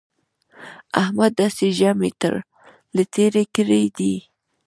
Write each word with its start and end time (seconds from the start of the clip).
احمد 1.01 1.31
داسې 1.41 1.65
ژامې 1.79 2.11
تر 2.21 2.33
له 2.95 3.03
تېرې 3.13 3.43
کړې 3.55 3.83
دي 3.97 4.15